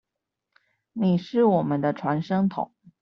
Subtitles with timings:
[0.93, 2.73] 你是我們的傳聲筒